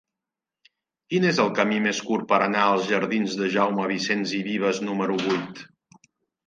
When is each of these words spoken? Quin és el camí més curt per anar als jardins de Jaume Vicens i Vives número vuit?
Quin 1.11 1.27
és 1.31 1.41
el 1.43 1.51
camí 1.59 1.77
més 1.87 2.01
curt 2.09 2.25
per 2.33 2.39
anar 2.47 2.65
als 2.71 2.89
jardins 2.95 3.39
de 3.43 3.53
Jaume 3.59 3.87
Vicens 3.95 4.35
i 4.41 4.43
Vives 4.53 4.83
número 4.89 5.25
vuit? 5.29 5.65